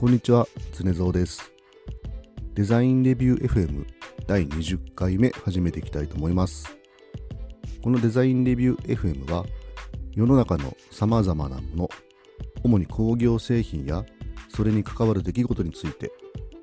[0.00, 1.52] こんにちは、常蔵です。
[2.54, 3.84] デザインレビュー FM
[4.26, 6.74] 第20回目始めていきたいと思います。
[7.84, 9.44] このデザインレビュー FM は
[10.14, 11.90] 世の中の様々なもの、
[12.64, 14.06] 主に工業製品や
[14.48, 16.10] それに関わる出来事について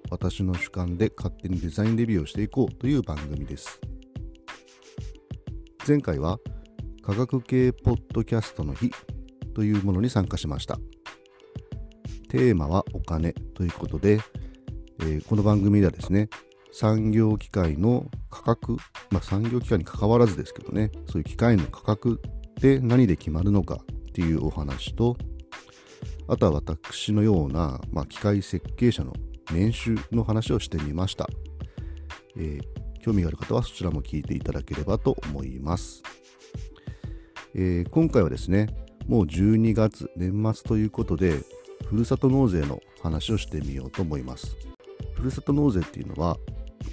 [0.10, 3.80] 私の主観で勝手にデザインレビューをしていこうという番組です。
[5.88, 6.40] 前回は
[7.04, 8.92] 科学系ポッドキャストの日
[9.54, 10.80] というものに参加しました。
[12.38, 14.20] テーマはお金ということで、
[15.00, 16.30] えーこの番組ではですね、
[16.72, 18.74] 産業機械の価格、
[19.10, 25.18] まあ、産業機械に関わらずですけどね、そういう機械の価格って何で決まるのかっていうお話と、
[26.28, 29.14] あとは私のような、まあ、機械設計者の
[29.52, 31.28] 年収の話をしてみました。
[32.38, 32.62] えー
[33.02, 36.04] 興味がある方はそちらも聞いていただければと思います。
[37.56, 38.68] えー今回はですね、
[39.08, 41.42] もう12月、年末ということで、
[41.86, 44.58] ふるさと納税の話をしてみようと思います。
[45.14, 46.38] ふるさと納税っていうのは、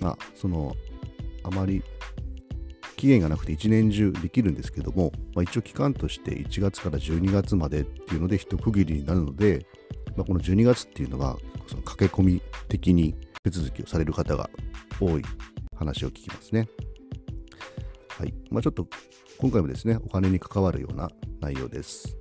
[0.00, 0.74] まあ、その、
[1.42, 1.82] あまり
[2.96, 9.66] 期限がなくて一年中できるんですけども、まあ、一応期間として1月から12月までっていうので一区切りになるので、
[10.16, 14.48] まあ、この12月っていうのはその駆け込み的に手続きをされる方が
[14.98, 15.22] 多い
[15.76, 16.66] 話を聞きますね。
[18.08, 18.32] はい。
[18.50, 18.86] まあ、ちょっと
[19.36, 21.10] 今回もですね、お金に関わるような
[21.40, 22.16] 内容です。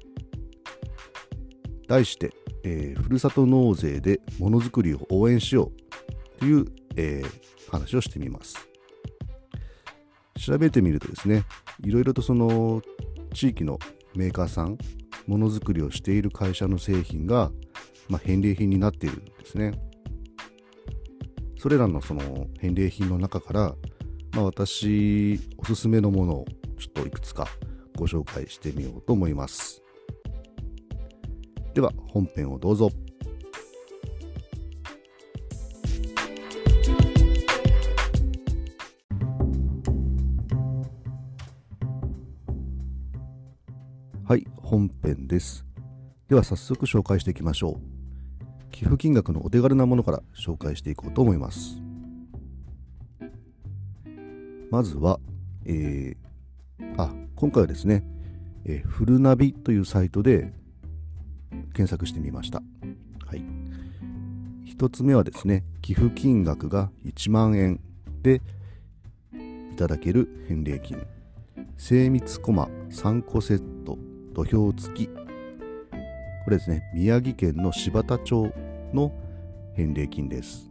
[1.87, 2.33] 題して、
[2.63, 5.71] えーふるさと納税でものづくりを応援しよ
[6.37, 8.67] うという、えー話をしてみます。
[10.39, 11.43] 調べてみるとですね、
[11.83, 12.81] いろいろとその
[13.33, 13.79] 地域の
[14.15, 14.77] メーカーさん、
[15.25, 17.51] ものづくりをしている会社の製品が、
[18.09, 19.71] まあ、返礼品になっているんですね。
[21.57, 23.75] それらのその返礼品の中から、
[24.33, 26.45] まあ、私おすすめのものを
[26.77, 27.47] ちょっといくつか
[27.95, 29.82] ご紹介してみようと思います。
[31.73, 32.91] では本編をどうぞ。
[44.23, 45.65] はい、本編です。
[46.29, 48.69] では早速紹介していきましょう。
[48.71, 51.81] 寄付金額のお手軽なものから紹介していこうと思います。
[54.69, 55.19] まずは、
[55.65, 58.03] えーあ、今回はですね、
[58.65, 60.53] えーフルナビというサイトで
[61.73, 62.61] 検索してみました。
[63.25, 63.43] はい。
[64.65, 67.79] 一つ目はですね、寄付金額が1万円
[68.21, 68.41] で
[69.71, 71.05] いただける返礼金。
[71.77, 73.97] 精密コマ3個セット
[74.33, 75.07] 土俵付き。
[75.07, 78.51] これですね、宮城県の柴田町
[78.93, 79.11] の
[79.75, 80.69] 返礼金です。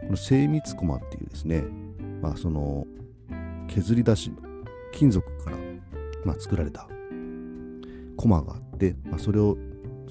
[0.00, 1.64] この精密コマっていうですね、
[2.20, 2.86] まあその
[3.68, 4.32] 削り出し
[4.92, 5.56] 金属から、
[6.24, 6.88] まあ、作られた
[8.20, 9.56] コマがあって、まあ、それを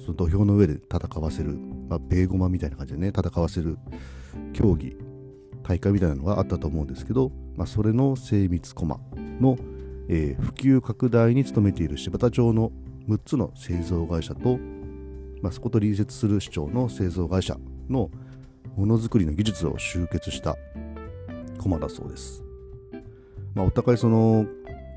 [0.04, 1.56] その土俵の上で戦わせる、
[1.88, 3.78] まあ、ベーゴマみたいな感じでね戦わせる
[4.52, 4.96] 競技
[5.62, 9.56] 大会みたいなのがあったと思うんですけど、まあ、それの精密コマの、
[10.08, 12.72] えー普及拡大に努めている柴田町の
[13.08, 14.58] 6つの製造会社と、
[15.40, 17.56] まあ、そこと隣接する市町の製造会社
[17.88, 18.10] の
[18.74, 20.56] ものづくりの技術を集結した
[21.58, 22.42] コマだそうです。
[23.54, 24.46] まあ、お互いその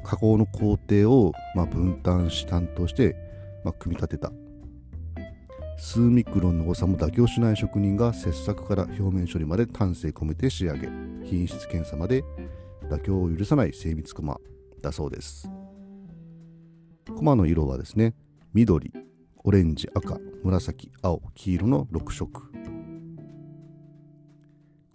[0.03, 3.16] 加工の工程をまあ分担し担当して、
[3.64, 4.31] まあ、組み立てた。
[5.78, 10.88] 数ミクロンの誤差も妥協しない職人が切削から表面処理まで丹精込めて仕上げ。
[11.24, 12.24] 品質検査まで
[12.90, 14.38] 妥協を許さない精密コマ
[14.81, 15.50] だそうです。
[17.16, 18.13] コマの色はですね
[18.53, 18.92] 緑
[19.44, 22.44] オレンジ赤紫青黄色の6色。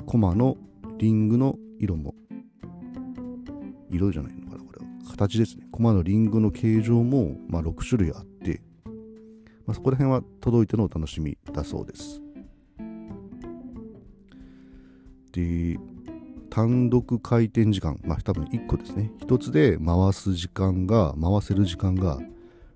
[0.06, 0.56] コマの
[0.96, 2.14] リングの色も
[3.90, 4.37] 色じゃない。
[5.18, 5.66] 形ですね。
[5.72, 8.62] コマのリングの形状も、まあ、6種類あって、
[9.66, 12.22] まあ、そこら辺は届いてのお楽しみだそうです。
[15.32, 15.78] で
[16.50, 19.10] 単独回転時間まあ多分1個ですね。
[19.18, 22.18] 1つで回す時間が回せる時間が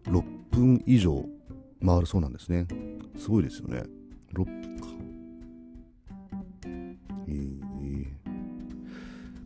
[0.04, 1.24] 6分以上
[1.84, 2.66] 回るそうなんですね。
[3.16, 3.84] すごいですよね。
[4.34, 4.86] 6分か
[6.66, 7.62] えー。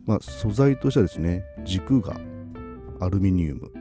[0.05, 2.19] まあ、素材としてはですね軸が
[2.99, 3.71] アルミニウム、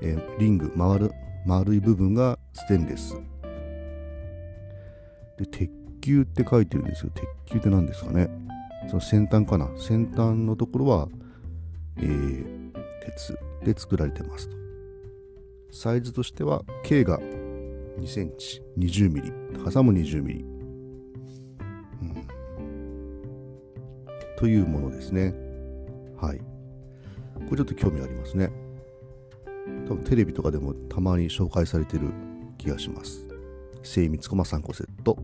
[0.00, 1.12] えーリング回る
[1.46, 3.14] 丸い部分がステンレス。
[5.38, 7.14] で鉄球って書いてるんですけど
[7.46, 8.28] 鉄球って何ですかね。
[8.88, 9.68] その先端かな。
[9.78, 11.08] 先端のところは、
[11.98, 12.62] えー
[13.04, 14.56] 鉄で作られてますと。
[15.72, 18.62] サイズとしては径が2センチ。
[18.78, 19.32] 20ミリ。
[19.64, 22.26] 高さも20ミリ、うん。
[24.36, 25.34] というものですね。
[26.20, 26.40] はい。
[27.34, 28.50] これちょっと興味ありますね。
[29.86, 32.10] 多分テレビとかでもたまに紹介されてる
[32.58, 33.26] 気がします。
[33.82, 35.18] 精密コマ3個セット。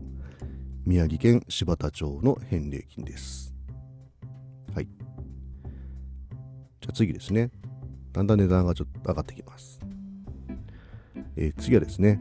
[0.85, 3.53] 宮城県柴田町の返礼金です。
[4.73, 4.87] はい。
[6.81, 7.51] じゃあ次ですね。
[8.11, 9.79] だんだん値段がちょっと上がってきます。
[11.35, 12.19] えー、次はですね。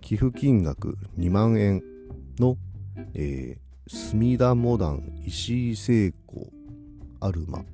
[0.00, 1.82] 寄付金額2万円
[2.38, 2.56] の、
[3.14, 6.50] えー、墨田モダン石井製鋼
[7.20, 7.64] アルマ。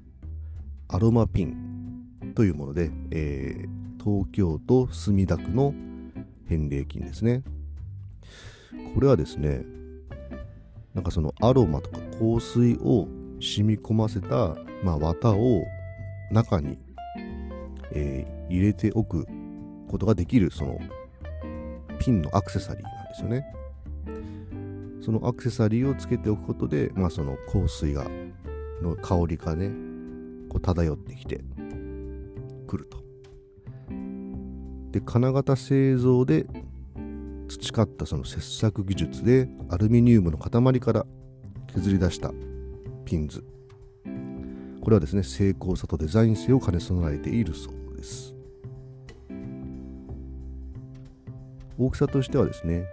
[0.94, 5.75] アロマピンというもので、えー、東京都墨田区の
[6.49, 7.43] 返礼金ですね。
[8.94, 9.64] これはですね
[10.94, 13.08] なんかそのアロマとか香水を
[13.41, 14.55] 染み込ませた、
[14.85, 15.64] まあ、綿を
[16.31, 16.79] 中に、
[17.91, 19.26] えー、入れておく
[19.88, 20.79] ことができるその
[21.99, 23.44] ピンのアクセサリーなんですよね。
[25.00, 28.06] そのアクセサリーをつけておくことで、まあ、その香水が
[28.81, 29.94] の香りがね
[30.55, 31.41] こう漂ってきて
[32.69, 32.99] くると。
[34.93, 36.47] で金型製造で
[37.49, 41.05] 培ったその切削技術でアルミニウムの塊から
[41.73, 42.33] 削り出した
[43.05, 43.45] ピンズ。
[44.81, 48.35] これはですね精巧さとデザイン性を兼ね備えているそうです。
[51.77, 52.85] 大きさとしてはですね、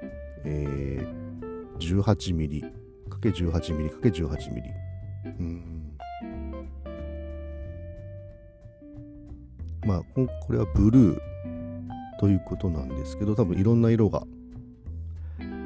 [0.43, 2.61] えー、18mm
[3.09, 4.73] かけ 18mm かけ 18mm
[5.39, 5.70] うん。
[9.91, 11.19] まあこれはブルー
[12.17, 14.23] ということなんですけど多分いろんな色が、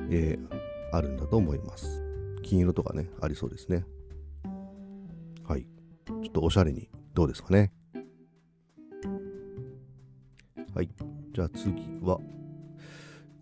[0.09, 0.59] えー、
[0.91, 2.01] あるんだと思います。
[2.41, 3.85] 金色とかねありそうですね。
[5.47, 5.67] はい。
[6.07, 7.71] ちょっとおしゃれにどうですかね。
[10.73, 10.89] はい。
[11.35, 11.71] じゃあ次
[12.01, 12.19] は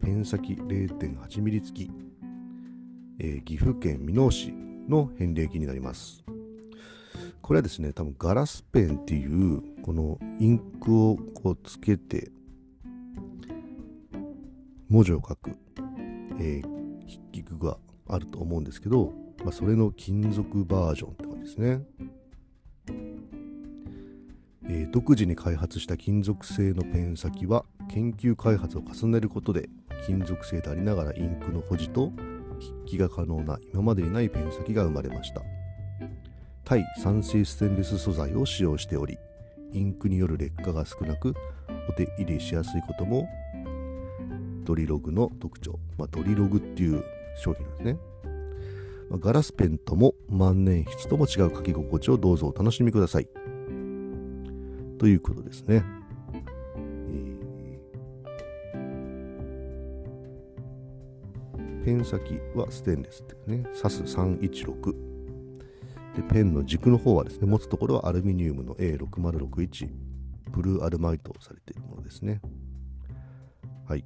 [0.02, 1.90] ペン先 0.8mm 付き、
[3.18, 4.52] えー、岐阜県美濃市
[4.86, 6.22] の返礼金になります。
[7.40, 12.30] これはですね多分ガラスペンっていうこのインクをこうつけて
[14.90, 15.52] 文字を書く、
[16.38, 16.62] えー、
[17.06, 19.12] 筆記具があると思うんですけど、
[19.44, 21.80] まあ、それの金属バージョンってですね、
[24.68, 29.68] えー、独自に開発した金属製のペン先は研究開発を重ねることで
[30.06, 32.12] 金属製でありながらインクの保持と
[32.58, 35.42] 筆記が可能な今までにないペン先が生まれました。
[36.66, 39.16] 対酸性ステンレス素材を使用しており
[39.72, 41.32] インクによる劣化が少なく
[41.88, 43.28] お手入れしやすいことも
[44.64, 47.04] ドリログの特徴、まあ、ドリログっていう
[47.36, 47.98] 商品なんですね
[49.10, 53.28] ガラスペンとも万年筆とも違う書き心地をどうぞお楽しみください。
[54.98, 55.84] ということですね。
[61.84, 64.92] ペン先はステンレスってね、サス316。
[66.16, 69.88] で、ペンの軸の方はですね、持つところはアルミニウムの A6061、
[70.50, 72.40] ブルーアルマイトされているものですね。
[73.86, 74.04] はい。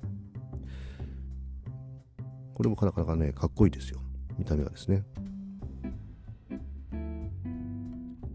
[2.54, 4.00] これもなかなかね、かっこいいですよ。
[4.38, 5.04] 見た目がですね。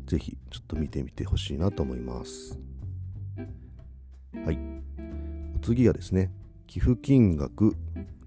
[0.07, 2.59] ぜひちょっと見てみてほしいなと思います。
[4.45, 4.59] はい。
[5.55, 6.31] お次はですね
[6.67, 7.75] 寄付金額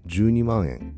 [0.07, 0.95] 12万円。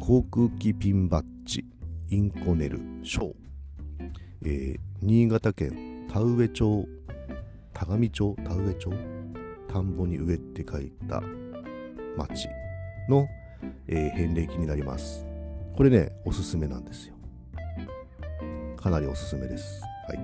[0.00, 1.66] 航空機ピンバッジ
[2.08, 3.34] インコネル賞、
[4.42, 6.88] えー、新潟県田植町
[7.74, 8.90] 田上町田植町
[9.70, 11.22] 田んぼに植えって書いた
[12.16, 12.48] 町。
[13.08, 13.28] の、
[13.86, 15.24] えー、返礼金になります。
[15.74, 17.14] これねおすすめなんですよ。
[18.76, 19.82] かなりおすすめです。
[20.06, 20.18] はい。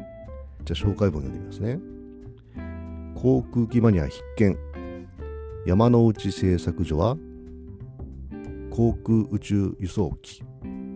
[0.65, 1.79] じゃあ紹介文読んでみますね。
[3.15, 4.57] 航空機マニア必見。
[5.67, 7.17] 山之内製作所は
[8.71, 10.43] 航空宇宙輸送機。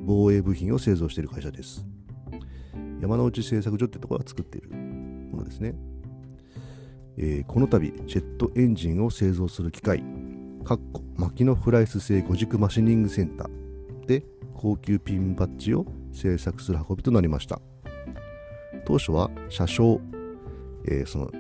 [0.05, 1.87] 防衛部品を製造している会社です。
[3.01, 5.75] 山之内製作所ってところが作っているものですね、
[7.19, 10.03] えー、この度ジェットエンジンを製造する機械。
[10.69, 14.23] かっこ牧野フライス製五軸マシニングセンターで
[14.53, 17.59] 高級ピンバッジを製作する運びとなりました。
[18.85, 19.99] 当初は車掌、
[20.85, 21.31] えー、その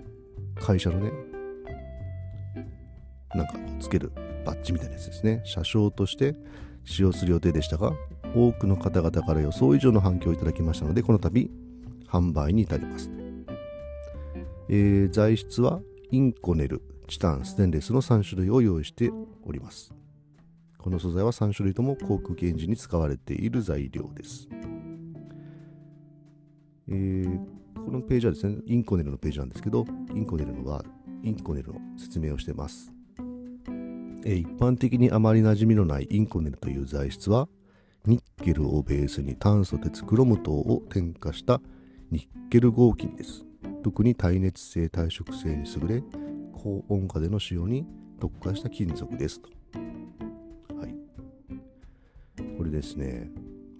[0.54, 1.12] 会社のね
[3.34, 4.12] なんかつける
[4.46, 5.42] バッジみたいなやつですね。
[5.44, 6.34] 車掌として
[6.86, 7.92] 使用する予定でしたが
[8.34, 11.50] 多くの方々から予想以上の反響をいただきましたのでこの度
[12.08, 13.10] 販売に至ります、
[14.70, 15.80] えー、材質は
[16.10, 16.80] インコネル。
[17.08, 19.10] チタンステンレスの3種類を用意して
[19.44, 19.92] おります。
[20.78, 24.48] この素材は3種類とも航空機エンジンに使われている材料です、
[26.88, 27.38] えー、
[27.74, 29.84] このページはですねインコネルのページなんですけど
[30.14, 30.84] インコネルのは
[31.22, 32.92] インコネルの説明をしています。
[34.24, 37.48] え一般的にあまり馴染みのないインコネルという材質は
[38.06, 41.60] ニッケルをベースに炭素鉄クロム糖を添加した
[42.10, 43.44] ニッケル合金です。
[43.82, 46.02] 特に耐熱性耐食性に優れ
[46.58, 47.86] 高温下での使用に
[48.20, 49.48] 特化した金属ですと。
[50.76, 50.94] はい。
[52.56, 53.30] これですね。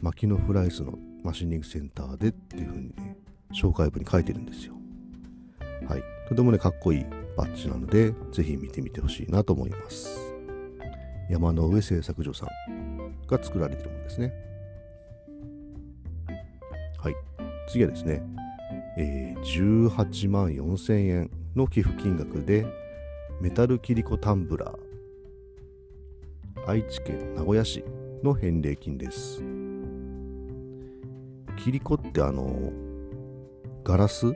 [0.00, 3.16] 牧野フライスのマシニングセンターでっていう風にね
[3.52, 4.75] 紹介文に書いてるんですよ。
[5.88, 6.02] はい。
[6.28, 7.06] とてもねかっこいい
[7.37, 10.32] バッジなのでぜひ見てみてほしいなと思います。
[11.28, 14.32] 山の上製作所さんが作られてるものですね。
[17.02, 17.14] はい。
[17.68, 18.23] 次はですね、
[18.97, 21.38] えー、18万4000円。
[21.57, 22.67] の寄付金額で
[23.40, 24.78] メタルキリコタンブラー。
[26.67, 27.85] 愛知県名古屋市
[28.23, 29.43] の返礼金です。
[31.57, 32.73] キリコってあの
[33.85, 34.35] ガラス？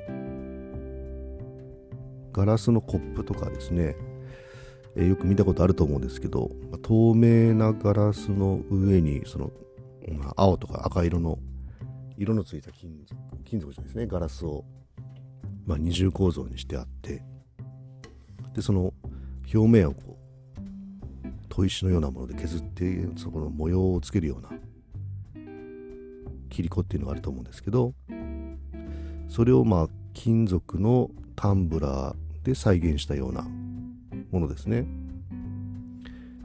[2.33, 3.95] ガラスのコップとかですね。
[4.97, 9.51] え、よく見たことあると思うんですけど、ま、透明なガラスの上にその、
[10.13, 11.39] まあ、青とか赤色の
[12.17, 14.65] 色のついた金属金属じゃないですねガラスを、
[15.67, 17.23] まあ、二重構造にしてあって
[18.55, 18.93] でその
[19.53, 24.51] 表面をこう砥石のようなもので削ってそこの模様をつけるような
[26.49, 27.95] 切り子っていうのがあると思うんですけど
[29.29, 33.47] それをまあ金属のタンブラーで再現したような
[34.31, 34.87] ものですね。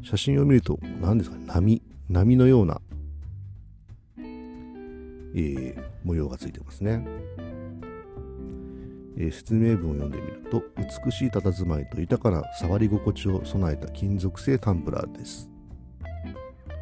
[0.03, 2.79] 写真を見ると、何ですか、波、波のような、
[4.17, 7.05] えー、模様がついてますね。
[9.19, 15.49] え、説明文を読んでみると、美しい佇まいと豊かな触り心地を備えた金属製タンブラーです。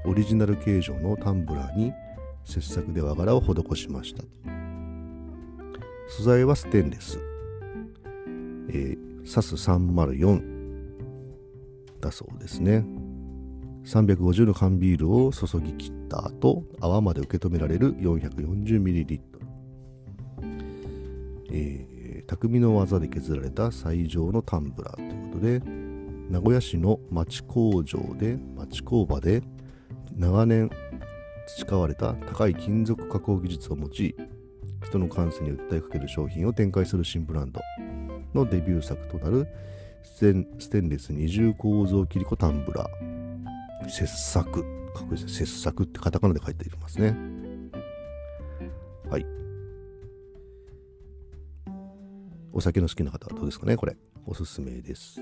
[0.05, 1.93] オリジナル形状のタンブラーに
[2.43, 4.23] 切削で和柄を施しました。
[6.07, 7.19] 素材はステンレス。
[8.69, 10.55] えー、サス304
[12.01, 12.85] だそうですね。
[13.85, 19.19] 350の缶ビールを注ぎ切った後、泡まで受け止められる 440ml。
[21.51, 21.94] えー、
[22.27, 25.61] 匠の技で削られた最上のタンブラーということで、
[26.29, 29.41] 名古屋市の町工場で、町工場で
[30.15, 30.69] 長年
[31.47, 34.15] 培われた高い金属加工技術を用い、
[34.83, 37.59] 人の感性に訴えかける商品を展開する新ブランド
[38.33, 39.47] のデビュー作となる
[40.03, 43.89] ステンレス二重構造切り子タンブラー。
[43.89, 44.45] 切削。
[44.51, 44.63] かっ
[44.93, 45.29] こいいですね。
[45.29, 47.15] 切削ってカタカナで書いていますね。
[49.09, 49.44] はい。
[52.57, 53.97] お酒の好きな方はどうですかねこれ。
[54.25, 55.21] おすすめです。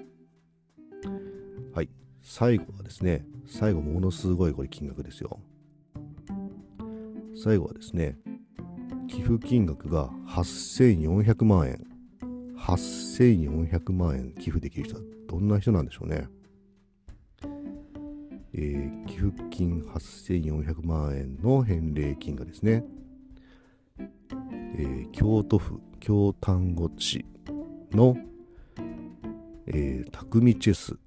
[1.74, 1.90] はい。
[2.22, 5.40] 最後はですね、最後ものすごいこれ金額ですよ。
[7.36, 8.20] 最後はですね、
[9.08, 11.84] 寄付金額が8400万円。
[12.56, 16.28] 8400万円寄付できる人はどんな人なんでしょうね。
[18.54, 22.84] えー、寄付金8400万円の返礼金がですね、
[24.78, 27.25] えー、京都府京丹後市
[27.93, 28.17] の、
[29.67, 30.98] えー、匠チェス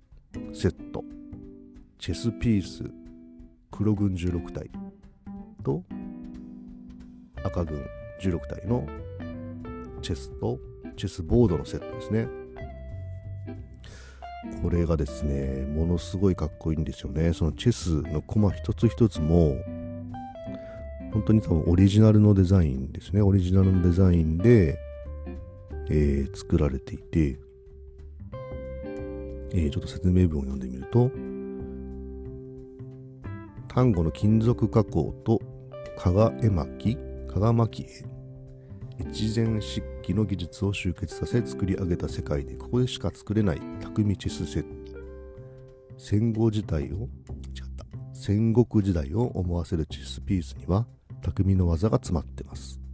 [0.55, 1.05] セット
[1.99, 2.83] チェスピース
[3.71, 4.71] 黒軍16体
[5.63, 5.83] と
[7.45, 7.87] 赤軍
[8.23, 8.87] 16体の
[10.01, 10.59] チェスと
[10.97, 12.27] チェスボードのセットですね。
[14.63, 19.57] これがですねものすごいかっこいいんですよねそのチェスのコマ一つ一つも
[21.13, 24.79] 本当に多分オリジナルのデザインですねオリジナルのデザインで、
[25.89, 27.39] えー、作られていて、
[29.53, 31.11] えー、ちょっと説明文を読んでみると
[33.73, 35.41] 端午の金属加工と
[35.99, 36.97] 加賀絵巻
[37.29, 37.87] 加賀巻
[38.99, 44.87] 絵越前漆器の技術を集結させ作り上げた世界でここでしか作れない匠チスセット
[45.99, 47.09] 戦後時代を違っ
[47.77, 50.87] た戦国時代を思わせるチスピースには
[51.23, 52.86] 匠の技が詰まってます。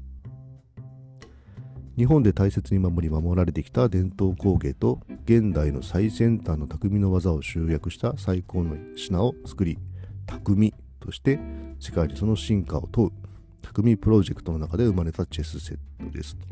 [1.97, 9.79] 日本で大切に守り守られてきた伝統工芸と現代の最先端の匠の技を集約した最高の品を作り
[10.27, 11.39] 匠として
[11.81, 13.13] 世界にその進化を問う
[13.61, 16.47] 匠プロジェクトの中で生まれたチェスセットですと。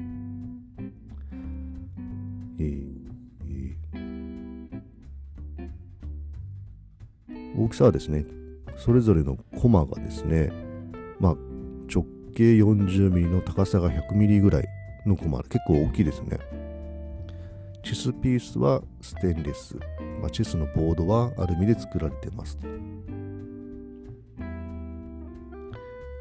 [2.58, 3.00] えー
[3.48, 8.26] えー、大きさはですね、
[8.76, 10.52] それぞれのコマがですね、
[11.18, 11.36] まあ、
[11.92, 12.04] 直
[12.34, 14.68] 径 40mm の高さが 100mm ぐらい
[15.06, 16.38] のコマ、結構大きいですね。
[17.82, 19.76] チェスピースはステンレス、
[20.20, 22.58] まあ、チェスのボードはアルミで作られてます。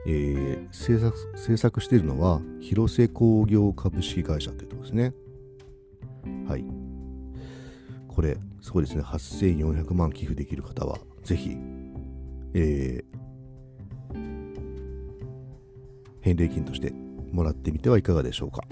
[0.07, 5.13] えー、制作制作しているのは広瀬工業株式会社というところですね。
[6.47, 6.63] はい。
[8.07, 9.03] これ、すごいですね。
[9.03, 11.55] 8400万寄付できる方は、ぜひ、
[12.53, 13.19] えー、
[16.21, 16.93] 返礼金として
[17.31, 18.63] もらってみてはいかがでしょうか。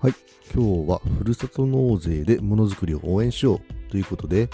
[0.00, 0.14] はい
[0.54, 4.50] 今日はふるさと納税でものづくりを応援しようということで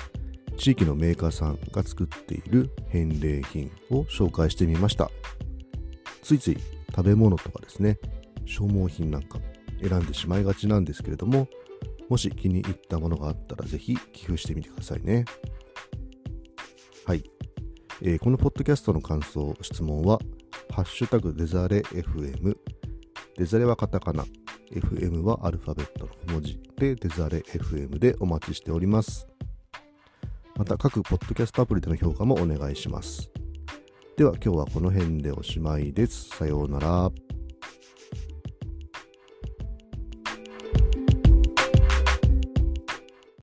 [0.56, 5.10] 地域のメーカーさんが作っている返礼品を紹介してみました
[6.22, 6.58] ついつい
[6.90, 7.98] 食べ物とかですね
[8.44, 9.38] 消耗品なんか
[9.80, 11.48] 選んでしまいがちなんですけれども
[12.08, 15.24] もし気に入ったものがあったらぜひ寄付してみてくださいね
[17.06, 17.24] はい、
[18.02, 20.18] えー、このポッドキャストの感想質問は
[20.70, 22.56] ハッシュタグデザレ FM
[23.36, 24.24] デザレはカタカナ
[24.72, 29.26] FM はアルファベットの文字でデザレ FM でお待ちしております。
[30.56, 33.30] また各ポッドキャストアプリでの評価もお願いします。
[34.16, 36.28] では今日はこの辺でおしまいです。
[36.28, 37.10] さようなら。